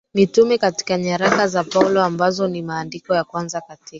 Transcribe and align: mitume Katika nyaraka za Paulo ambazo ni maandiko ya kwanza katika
mitume 0.13 0.57
Katika 0.57 0.97
nyaraka 0.97 1.47
za 1.47 1.63
Paulo 1.63 2.03
ambazo 2.03 2.47
ni 2.47 2.61
maandiko 2.61 3.15
ya 3.15 3.23
kwanza 3.23 3.61
katika 3.61 3.89